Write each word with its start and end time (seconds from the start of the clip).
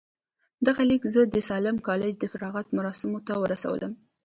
دغه 0.67 0.81
ليک 0.89 1.03
زه 1.13 1.21
د 1.25 1.35
ساليم 1.49 1.77
کالج 1.87 2.13
د 2.19 2.25
فراغت 2.33 2.67
مراسمو 2.77 3.19
ته 3.27 3.33
ورسولم. 3.41 3.93